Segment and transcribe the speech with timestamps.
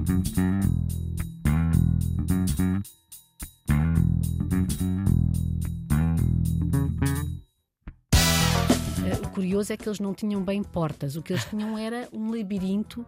[0.00, 0.06] Eh,
[9.22, 12.34] o curioso é que eles não tinham bem portas, o que eles tinham era um
[12.34, 13.04] labirinto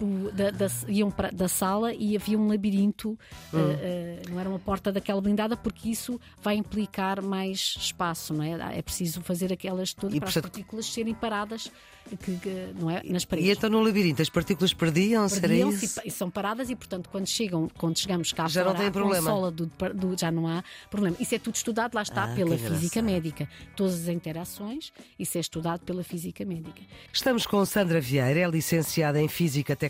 [0.00, 3.18] o, da, da, iam pra, da sala e havia um labirinto,
[3.52, 3.58] hum.
[3.58, 8.42] uh, uh, não era uma porta daquela blindada, porque isso vai implicar mais espaço, não
[8.42, 8.78] é?
[8.78, 10.44] É preciso fazer aquelas todas para portanto...
[10.44, 11.70] as partículas serem paradas
[12.16, 13.50] que, que, não é, nas paredes.
[13.50, 15.40] E então no labirinto as partículas perdiam-se?
[15.40, 18.90] Perdiam -se e são paradas e, portanto, quando, chegam, quando chegamos cá já não tem
[18.90, 19.50] problema.
[19.50, 21.16] Do, do, já não há problema.
[21.20, 23.48] Isso é tudo estudado, lá está, ah, pela física médica.
[23.76, 26.82] Todas as interações, isso é estudado pela física médica.
[27.12, 29.89] Estamos com Sandra Vieira, é licenciada em Física Tecnológica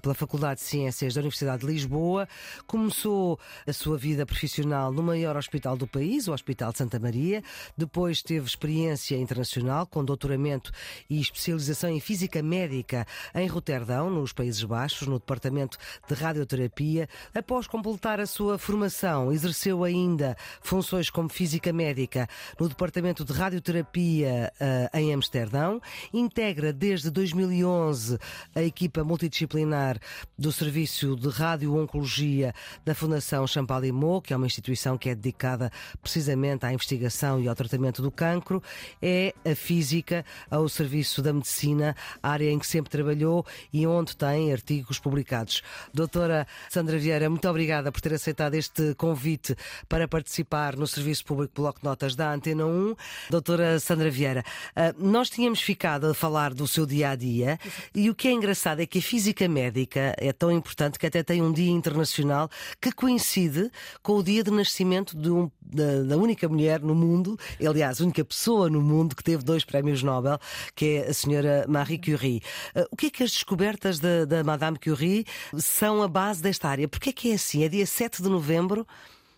[0.00, 2.28] pela Faculdade de Ciências da Universidade de Lisboa.
[2.66, 7.42] Começou a sua vida profissional no maior hospital do país, o Hospital de Santa Maria.
[7.76, 10.72] Depois teve experiência internacional com doutoramento
[11.08, 17.08] e especialização em Física Médica em Roterdão, nos Países Baixos, no Departamento de Radioterapia.
[17.34, 24.52] Após completar a sua formação, exerceu ainda funções como Física Médica no Departamento de Radioterapia
[24.60, 25.80] uh, em Amsterdão.
[26.12, 28.18] Integra desde 2011
[28.54, 29.98] a equipa multidisciplinar
[30.38, 36.64] do Serviço de Radio-Oncologia da Fundação Champalimau, que é uma instituição que é dedicada precisamente
[36.64, 38.62] à investigação e ao tratamento do cancro.
[39.02, 44.52] É a física ao serviço da medicina, área em que sempre trabalhou e onde tem
[44.52, 45.62] artigos publicados.
[45.92, 49.56] Doutora Sandra Vieira, muito obrigada por ter aceitado este convite
[49.88, 52.94] para participar no Serviço Público Bloco de Notas da Antena 1.
[53.30, 54.44] Doutora Sandra Vieira,
[54.76, 57.58] ah, nós tínhamos ficado a falar do seu dia a dia
[57.92, 61.42] e o que é engraçado é que física médica é tão importante que até tem
[61.42, 62.48] um dia internacional
[62.80, 63.70] que coincide
[64.02, 68.04] com o dia de nascimento de um, da, da única mulher no mundo, aliás, a
[68.04, 70.38] única pessoa no mundo que teve dois prémios Nobel,
[70.74, 72.42] que é a senhora Marie Curie.
[72.74, 75.24] Uh, o que é que as descobertas da, da Madame Curie
[75.56, 76.88] são a base desta área?
[76.88, 77.64] Porque é que é assim?
[77.64, 78.86] É dia 7 de novembro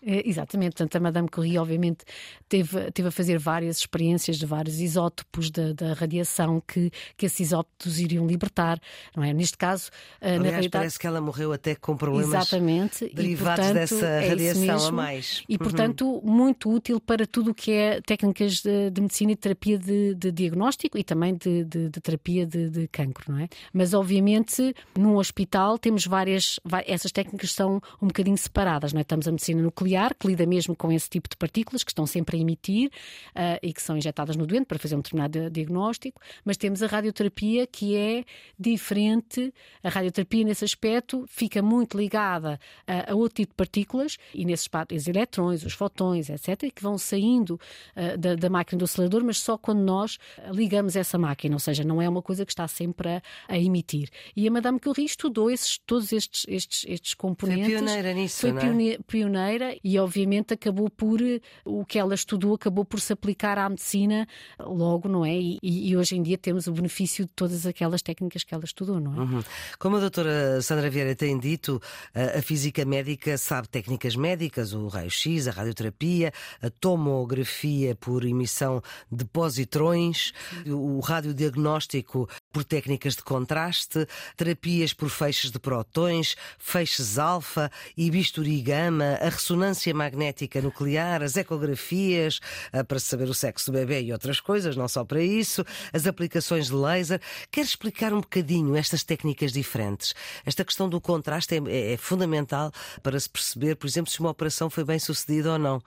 [0.03, 2.03] é, exatamente, portanto, a Madame Curie, obviamente,
[2.49, 7.39] teve, teve a fazer várias experiências de vários isótopos da, da radiação que, que esses
[7.41, 8.79] isótopos iriam libertar,
[9.15, 9.31] não é?
[9.31, 10.71] Neste caso, Aliás, na realidade.
[10.71, 14.87] Parece que ela morreu até com problemas exatamente, derivados e, portanto, dessa é radiação mesmo,
[14.87, 15.43] a mais.
[15.47, 15.57] E, uhum.
[15.59, 16.33] portanto, uhum.
[16.33, 20.31] muito útil para tudo o que é técnicas de, de medicina e terapia de, de,
[20.31, 23.47] diagnóstico e também de, de terapia de, cancro, não é?
[23.71, 26.59] Mas, obviamente, num hospital temos várias.
[26.87, 29.03] Essas técnicas são um bocadinho separadas, não é?
[29.03, 32.05] Estamos a medicina nuclear nuclear, que lida mesmo com esse tipo de partículas que estão
[32.05, 32.89] sempre a emitir
[33.35, 36.87] uh, e que são injetadas no doente para fazer um determinado diagnóstico, mas temos a
[36.87, 38.23] radioterapia que é
[38.57, 39.53] diferente.
[39.83, 44.69] A radioterapia, nesse aspecto, fica muito ligada a, a outro tipo de partículas e nesses
[44.93, 47.59] os eletrões, os fotões, etc., que vão saindo
[47.95, 50.17] uh, da, da, máquina do acelerador, mas só quando nós
[50.51, 54.09] ligamos essa máquina, ou seja, não é uma coisa que está sempre a, a emitir.
[54.35, 57.65] E a Madame Curie estudou esses, todos estes, estes, estes componentes.
[57.65, 58.97] Foi pioneira nisso, Foi é?
[59.07, 61.19] pioneira e obviamente acabou por
[61.65, 64.27] o que ela estudou acabou por se aplicar à medicina
[64.59, 65.35] logo, não é?
[65.35, 68.99] E, e hoje em dia temos o benefício de todas aquelas técnicas que ela estudou,
[68.99, 69.19] não é?
[69.19, 69.43] Uhum.
[69.79, 71.81] Como a doutora Sandra Vieira tem dito,
[72.13, 76.31] a física médica sabe técnicas médicas, o raio-x, a radioterapia,
[76.61, 78.81] a tomografia por emissão
[79.11, 80.33] de positrões,
[80.67, 88.61] o radiodiagnóstico por técnicas de contraste, terapias por feixes de protões, feixes alfa e bisturi
[88.61, 92.39] gama, a ressonância magnética nuclear, as ecografias
[92.71, 96.07] eh, para saber o sexo do bebê e outras coisas, não só para isso, as
[96.07, 97.21] aplicações de laser.
[97.51, 100.13] Quer explicar um bocadinho estas técnicas diferentes?
[100.45, 102.71] Esta questão do contraste é, é, é fundamental
[103.01, 105.81] para se perceber, por exemplo, se uma operação foi bem sucedida ou não.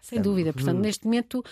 [0.00, 0.52] Sem dúvida.
[0.52, 0.80] Portanto, hum.
[0.80, 1.42] neste momento, uh,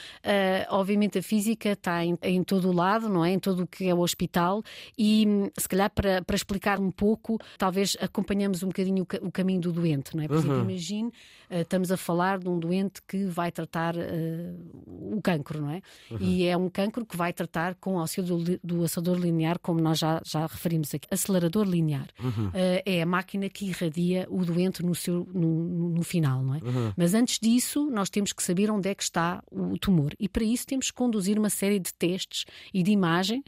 [0.70, 3.32] obviamente, a física está em, em, todo o lado, não é?
[3.32, 4.62] Em todo o que é o hospital
[4.98, 5.26] e,
[5.58, 9.72] se calhar, para, para explicar um pouco, talvez acompanhamos um bocadinho o, o caminho do
[9.72, 10.28] doente, não é?
[10.28, 10.70] Por exemplo, uhum.
[10.70, 11.08] imagine,
[11.50, 15.82] uh, estamos a falar de um doente que vai tratar uh, o cancro, não é?
[16.10, 16.18] Uhum.
[16.20, 19.80] E é um cancro que vai tratar com o auxílio do, do acelerador linear, como
[19.80, 21.06] nós já, já referimos aqui.
[21.10, 22.50] Acelerador linear uhum.
[22.84, 26.58] é a máquina que irradia o doente no, seu, no, no final, não é?
[26.58, 26.92] Uhum.
[26.96, 30.12] Mas antes disso, nós temos que saber onde é que está o tumor.
[30.18, 33.42] E para isso temos que conduzir uma série de testes e de imagem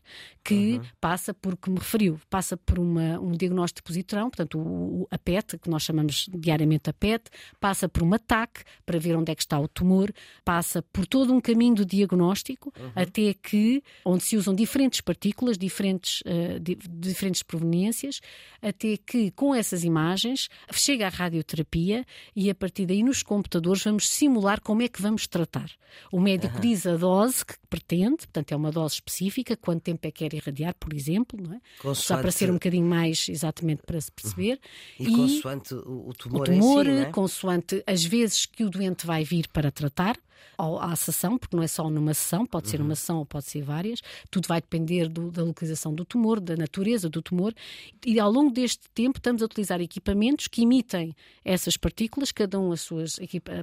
[0.44, 0.82] que uhum.
[1.00, 5.19] passa por que me referiu, passa por uma, um diagnóstico de positrão, portanto, o, a
[5.19, 7.25] PET, que nós chamamos diariamente a PET,
[7.61, 10.11] passa por um ataque para ver onde é que está o tumor,
[10.44, 12.93] passa por todo um caminho do diagnóstico uhum.
[12.94, 18.20] até que, onde se usam diferentes partículas, diferentes, uh, de, diferentes proveniências,
[18.62, 24.08] até que com essas imagens chega a radioterapia e a partir daí nos computadores vamos
[24.08, 25.70] simular como é que vamos tratar.
[26.12, 26.60] O médico uhum.
[26.60, 30.35] diz a dose que pretende, portanto é uma dose específica, quanto tempo é que quer
[30.35, 31.61] irradiar, por exemplo, não é?
[31.81, 32.06] Consoante...
[32.06, 34.61] Só para ser um bocadinho mais exatamente para se perceber.
[34.99, 35.06] Uhum.
[35.06, 37.05] E, e consoante o tumor, o tumor si, é?
[37.06, 40.19] consoante as vezes que o doente vai vir para tratar,
[40.59, 42.70] à sessão, porque não é só numa sessão, pode uhum.
[42.70, 44.00] ser uma sessão ou pode ser várias,
[44.31, 47.55] tudo vai depender do, da localização do tumor, da natureza do tumor,
[48.05, 52.73] e ao longo deste tempo estamos a utilizar equipamentos que imitem essas partículas, cada um
[52.73, 53.19] as suas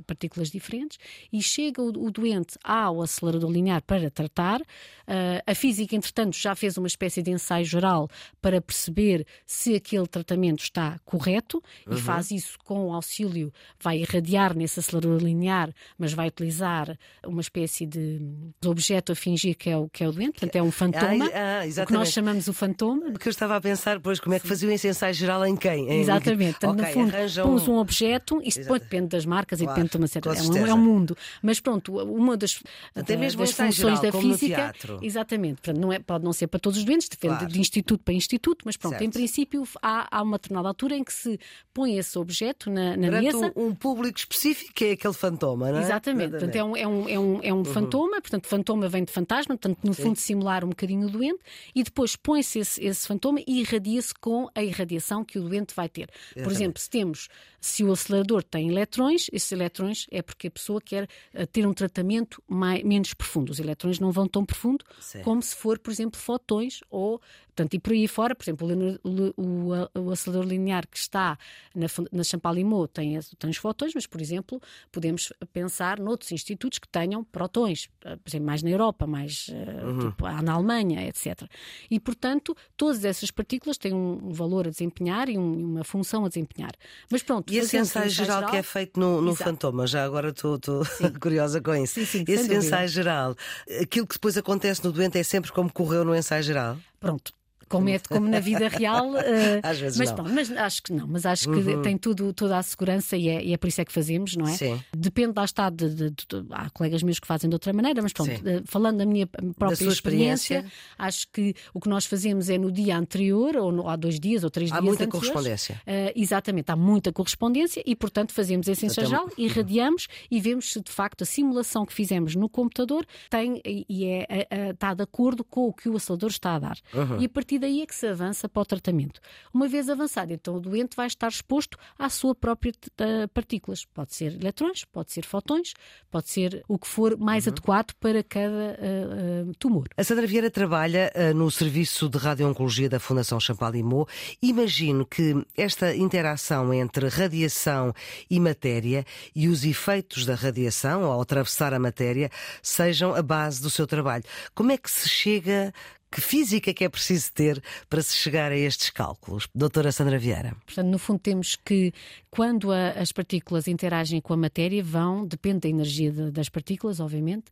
[0.07, 0.97] partículas diferentes,
[1.31, 4.61] e chega o, o doente ao acelerador linear para tratar.
[4.61, 8.09] Uh, a física, entretanto, já fez uma espécie de ensaio geral
[8.41, 11.95] para perceber se aquele tratamento está correto uhum.
[11.95, 17.41] e faz isso com o auxílio, vai irradiar nesse acelerador linear, mas vai utilizar uma
[17.41, 18.19] espécie de
[18.65, 21.61] objeto a fingir que é o, que é o doente, portanto é um fantoma, ah,
[21.61, 23.11] ah, o que nós chamamos o fantoma.
[23.11, 25.89] Porque eu estava a pensar, pois, como é que fazia esse ensaio geral em quem?
[25.89, 26.01] Em...
[26.01, 29.75] Exatamente, portanto, okay, no fundo, pomos um objeto, isto depois depende das marcas claro, e
[29.75, 30.29] depende de uma certa.
[30.29, 31.17] É um, é um, mundo.
[31.41, 32.61] Mas pronto, uma das,
[32.95, 34.73] Até mesmo das funções geral, da física.
[35.01, 37.51] Exatamente, portanto, não é, pode não ser para todos os doentes, depende claro.
[37.51, 39.05] de instituto para instituto, mas pronto, certo.
[39.05, 41.39] em princípio há, há uma determinada altura em que se
[41.73, 43.51] põe esse objeto na, na mesa.
[43.55, 45.81] Um, um público específico é aquele fantoma, não é?
[45.81, 47.65] Exatamente, portanto, é um, é um, é um, é um uhum.
[47.65, 50.03] fantoma, portanto, fantoma vem de fantasma, portanto, no Sim.
[50.03, 51.39] fundo, simular um bocadinho o doente,
[51.73, 55.89] e depois põe-se esse, esse, fantoma e irradia-se com a irradiação que o doente vai
[55.89, 56.09] ter.
[56.09, 56.43] Exatamente.
[56.43, 57.27] Por exemplo, se temos,
[57.59, 61.73] se o acelerador tem eletrões, esses eletrões é porque a pessoa quer uh, ter um
[61.73, 63.51] tratamento mais, menos profundo.
[63.51, 65.21] Os eletrões não vão tão profundo Sim.
[65.21, 67.21] como se for, por exemplo, fotões ou
[67.55, 68.67] Portanto, e por aí fora, por exemplo,
[69.01, 71.37] o, o, o acelerador linear que está
[71.73, 74.61] na, na Champalimau tem, tem os fotões, mas, por exemplo,
[74.91, 79.85] podemos pensar noutros institutos que tenham protões, eh, por exemplo, mais na Europa, mais eh,
[79.85, 80.09] uhum.
[80.09, 81.49] tipo, na Alemanha, etc.
[81.89, 86.27] E, portanto, todas essas partículas têm um valor a desempenhar e um, uma função a
[86.27, 86.73] desempenhar.
[87.09, 90.31] Mas pronto, e esse ensaio geral, geral, que é feito no, no Fantoma, já agora
[90.31, 90.59] estou
[91.21, 91.93] curiosa com isso.
[91.93, 93.33] Sim, sim, esse ensaio geral,
[93.81, 96.77] aquilo que depois acontece no doente é sempre como correu no ensaio geral?
[96.99, 97.33] Pronto,
[97.67, 99.11] como, é, como na vida real.
[99.11, 100.23] Uh, Às vezes mas, não.
[100.23, 101.81] Bom, mas acho que não, mas acho que uhum.
[101.81, 104.47] tem tudo, toda a segurança e é, e é, por isso é que fazemos, não
[104.47, 104.51] é?
[104.51, 104.79] Sim.
[104.95, 108.13] Depende lá está de, de, de, Há colegas meus que fazem de outra maneira, mas
[108.13, 108.31] pronto,
[108.65, 112.71] falando da minha própria da experiência, experiência, acho que o que nós fazemos é no
[112.71, 114.83] dia anterior, ou no, há dois dias ou três há dias.
[114.83, 115.81] Há muita anteriores, correspondência.
[115.85, 119.41] Uh, exatamente, há muita correspondência e, portanto, fazemos esse ensajal, Até...
[119.41, 124.47] irradiamos e vemos se de facto a simulação que fizemos no computador tem e é,
[124.71, 126.77] está de acordo com o que o acelerador está a dar.
[126.93, 127.21] Uhum.
[127.21, 129.19] E a partir daí é que se avança para o tratamento.
[129.53, 133.85] Uma vez avançado, então o doente vai estar exposto à sua própria uh, partículas.
[133.85, 135.73] Pode ser eletrões, pode ser fotões,
[136.11, 137.53] pode ser o que for mais uhum.
[137.53, 139.87] adequado para cada uh, uh, tumor.
[139.97, 144.07] A Sandra Vieira trabalha no serviço de radio-oncologia da Fundação Champalimau.
[144.41, 147.93] Imagino que esta interação entre radiação
[148.29, 152.29] e matéria e os efeitos da radiação ao atravessar a matéria
[152.61, 154.23] sejam a base do seu trabalho.
[154.53, 155.73] Como é que se chega
[156.11, 159.47] que física que é preciso ter para se chegar a estes cálculos?
[159.53, 160.55] Doutora Sandra Vieira.
[160.65, 161.93] Portanto, no fundo, temos que,
[162.29, 166.99] quando a, as partículas interagem com a matéria, vão, depende da energia de, das partículas,
[166.99, 167.45] obviamente,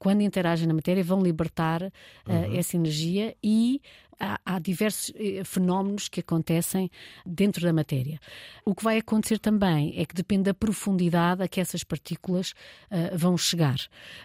[0.00, 1.90] quando interagem na matéria, vão libertar uh,
[2.26, 2.58] uhum.
[2.58, 3.80] essa energia e
[4.18, 6.90] há, há diversos eh, fenómenos que acontecem
[7.24, 8.18] dentro da matéria.
[8.64, 12.52] O que vai acontecer também é que depende da profundidade a que essas partículas
[12.90, 13.78] uh, vão chegar.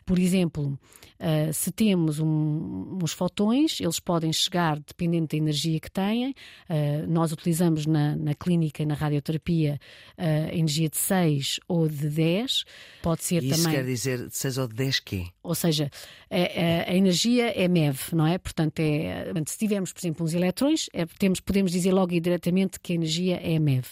[0.05, 0.77] Por exemplo,
[1.19, 6.31] uh, se temos um, uns fotões, eles podem chegar, dependendo da energia que têm.
[6.69, 9.79] Uh, nós utilizamos na, na clínica, na radioterapia,
[10.17, 12.65] a energia de 6 ou de 10.
[13.01, 13.77] Pode ser Isso também.
[13.77, 15.27] quer dizer de 6 ou de 10 quê?
[15.43, 15.91] Ou seja,
[16.31, 18.37] a, a, energia é MEV, não é?
[18.37, 22.79] Portanto, é, se tivermos por exemplo, uns eletrões, é, temos, podemos dizer logo e diretamente
[22.79, 23.85] que a energia é MEV.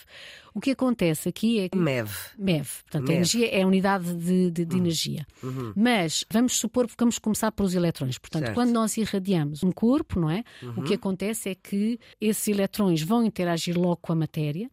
[0.53, 1.77] O que acontece aqui é que.
[1.77, 2.11] MEV.
[2.37, 2.67] MEV.
[2.83, 3.11] Portanto, MEV.
[3.11, 4.81] a energia é a unidade de, de, de uhum.
[4.81, 5.25] energia.
[5.41, 5.73] Uhum.
[5.75, 8.17] Mas vamos supor que vamos começar pelos eletrões.
[8.17, 8.55] Portanto, certo.
[8.55, 10.43] quando nós irradiamos um corpo, não é?
[10.61, 10.73] Uhum.
[10.77, 14.69] O que acontece é que esses eletrões vão interagir logo com a matéria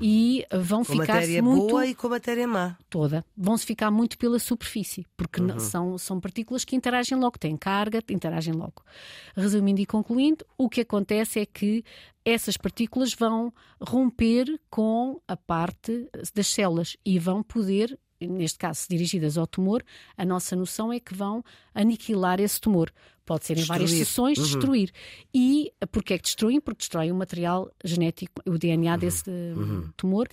[0.00, 3.64] e vão com ficar matéria muito boa e com a matéria má toda vão se
[3.64, 5.58] ficar muito pela superfície porque uhum.
[5.58, 8.82] são são partículas que interagem logo têm carga interagem logo
[9.34, 11.82] resumindo e concluindo o que acontece é que
[12.26, 19.36] essas partículas vão romper com a parte das células e vão poder neste caso dirigidas
[19.36, 19.84] ao tumor,
[20.16, 22.90] a nossa noção é que vão aniquilar esse tumor.
[23.26, 23.78] Pode ser em destruir.
[23.78, 24.44] várias sessões, uhum.
[24.44, 24.92] destruir.
[25.34, 26.60] E porquê é que destruem?
[26.60, 28.98] Porque destroem o material genético, o DNA uhum.
[28.98, 29.90] desse uhum.
[29.96, 30.28] tumor.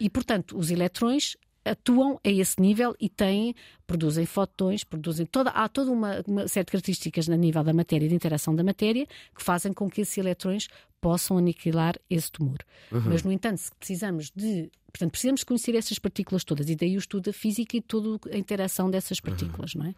[0.00, 3.54] E, portanto, os eletrões atuam a esse nível e têm,
[3.86, 8.08] produzem fotões, produzem toda, há toda uma, uma série de características no nível da matéria,
[8.08, 10.68] de interação da matéria, que fazem com que esses eletrões
[11.00, 12.58] possam aniquilar esse tumor.
[12.90, 13.02] Uhum.
[13.06, 14.70] Mas, no entanto, se precisamos de.
[14.90, 18.38] Portanto, precisamos conhecer essas partículas todas, e daí o estudo da física e toda a
[18.38, 19.82] interação dessas partículas, uhum.
[19.82, 19.94] não é?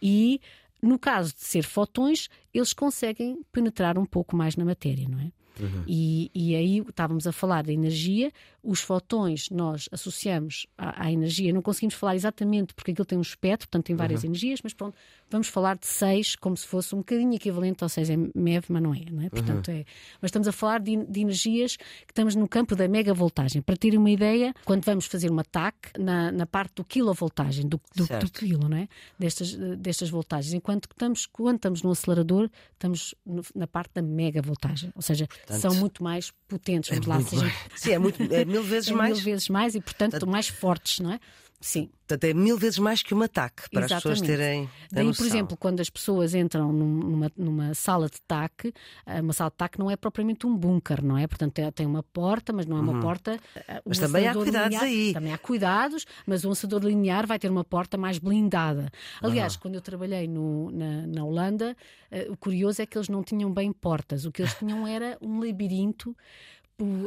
[0.00, 0.40] E
[0.82, 5.32] No caso de ser fotões, eles conseguem penetrar um pouco mais na matéria, não é?
[5.60, 5.84] Uhum.
[5.86, 8.32] E, e aí estávamos a falar da energia,
[8.62, 13.22] os fotões nós associamos à, à, energia, não conseguimos falar exatamente porque aquilo tem um
[13.22, 14.30] espectro, portanto tem várias uhum.
[14.30, 14.96] energias, mas pronto,
[15.30, 18.94] vamos falar de 6 como se fosse um bocadinho equivalente ao 6 MeV, mas não
[18.94, 19.30] é, não é?
[19.30, 19.78] Portanto, uhum.
[19.78, 19.84] é.
[20.20, 23.62] Mas estamos a falar de, de, energias que estamos no campo da megavoltagem.
[23.62, 27.80] Para terem uma ideia, quando vamos fazer um ataque na, na parte do quilovoltagem, do,
[27.94, 28.88] do, do quilo, não é?
[29.18, 33.14] Destas, destas voltagens, enquanto que estamos, quando estamos no acelerador, estamos
[33.54, 36.90] na parte da megavoltagem, ou seja, portanto, são muito mais potentes.
[36.90, 37.52] É lá, seja...
[37.74, 39.16] Sim, é, muito, é mil vezes é mais.
[39.16, 41.20] Mil vezes mais e, portanto, portanto, mais fortes, não é?
[41.60, 41.90] Sim.
[42.06, 43.94] Portanto, é mil vezes mais que um ataque, para Exatamente.
[43.94, 44.70] as pessoas terem.
[44.92, 48.72] Daí, por exemplo, quando as pessoas entram numa, numa sala de TAC,
[49.04, 51.26] eh, uma sala de TAC não é propriamente um bunker, não é?
[51.26, 53.00] Portanto, tem uma porta, mas não é uma uhum.
[53.00, 53.40] porta.
[53.56, 55.12] Eh, mas também há cuidados linear, aí.
[55.14, 58.88] Também há cuidados, mas o lançador linear vai ter uma porta mais blindada.
[59.20, 59.60] Aliás, uhum.
[59.62, 61.76] quando eu trabalhei no, na, na Holanda,
[62.12, 64.24] uh, o curioso é que eles não tinham bem portas.
[64.26, 66.16] O que eles tinham era um labirinto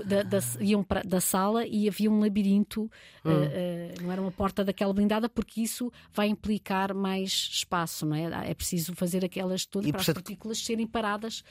[0.04, 2.90] da, da, iam para, da sala e havia um labirinto,
[3.24, 3.30] hum.
[3.30, 8.16] uh, uh, não era uma porta daquela blindada, porque isso vai implicar mais espaço, não
[8.16, 8.50] é?
[8.50, 11.44] É preciso fazer aquelas todas e, para portanto, as partículas serem paradas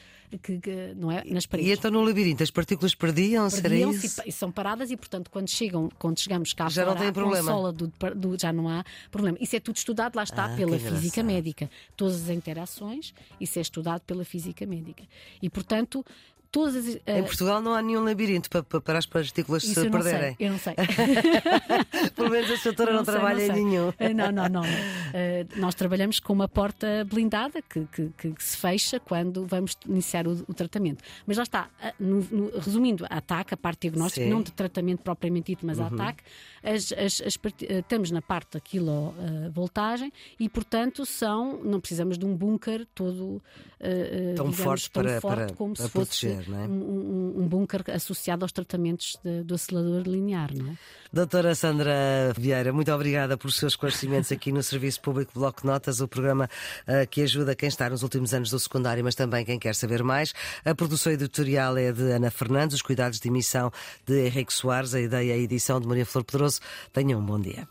[0.42, 1.70] que, que, não é, nas paredes.
[1.70, 3.62] E então no labirinto as partículas perdiam-se?
[3.62, 7.12] Perdiam e, são paradas e, portanto, quando chegam, quando chegamos cá já fora, não tem
[7.12, 7.52] problema.
[7.52, 9.38] consola do, do, já não há problema.
[9.40, 11.70] Isso é tudo estudado, lá está, ah, pela física médica.
[11.96, 15.04] Todas as interações, isso é estudado pela física médica.
[15.40, 16.04] E, portanto,
[16.50, 17.00] todas as, uh...
[17.06, 20.36] Em Portugal não há nenhum labirinto para, para as partículas Isso se perderem.
[20.38, 20.74] eu não sei.
[22.14, 23.92] Pelo menos a doutora não, não, trabalha em nenhum.
[23.98, 24.62] Eh, não, não, não.
[24.62, 24.66] Uh,
[25.56, 30.44] nós trabalhamos com uma porta blindada que, que, que, se fecha quando vamos iniciar o,
[30.48, 31.02] o tratamento.
[31.26, 34.30] Mas lá está, no, no, resumindo, a ataque, a parte diagnóstica, Sim.
[34.30, 35.84] não de tratamento propriamente dito, mas uhum.
[35.84, 36.22] a ataque,
[36.62, 42.34] as, as, as, estamos na parte da quilovoltagem e, portanto, são, não precisamos de um
[42.36, 43.42] bunker todo uh,
[44.34, 46.66] tão digamos, forte, tão para, forte para, como para se fosse é?
[46.66, 50.50] um, um, bunker associado aos tratamentos de, do acelerador linear.
[50.54, 50.76] Não é?
[51.12, 56.08] Doutora Sandra Vieira, muito obrigada pelos seus esclarecimentos aqui no Serviço Público Bloco Notas, o
[56.08, 56.48] programa
[56.86, 60.02] uh, que ajuda quem está nos últimos anos do secundário, mas também quem quer saber
[60.02, 60.34] mais.
[60.64, 63.72] A produção editorial é de Ana Fernandes, os cuidados de emissão
[64.06, 66.60] de Henrique Soares, a ideia e a edição de Maria Flor Pedroso.
[66.92, 67.66] Tenham um bom dia.